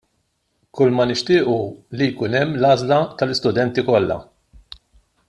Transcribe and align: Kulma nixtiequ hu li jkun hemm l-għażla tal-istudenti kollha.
Kulma 0.77 1.05
nixtiequ 1.11 1.45
hu 1.51 1.59
li 1.99 2.07
jkun 2.13 2.37
hemm 2.39 2.57
l-għażla 2.61 2.99
tal-istudenti 3.21 3.85
kollha. 3.91 4.21